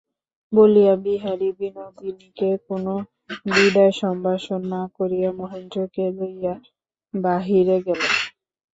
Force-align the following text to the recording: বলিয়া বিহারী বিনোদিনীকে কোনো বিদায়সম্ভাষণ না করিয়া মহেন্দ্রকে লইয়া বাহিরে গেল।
বলিয়া 0.53 0.93
বিহারী 1.03 1.49
বিনোদিনীকে 1.59 2.49
কোনো 2.67 2.93
বিদায়সম্ভাষণ 3.47 4.61
না 4.73 4.81
করিয়া 4.97 5.29
মহেন্দ্রকে 5.39 6.05
লইয়া 6.17 6.53
বাহিরে 7.13 7.77
গেল। 7.87 8.01